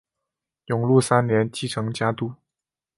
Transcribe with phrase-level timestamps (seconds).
[0.65, 2.33] 永禄三年继承家督。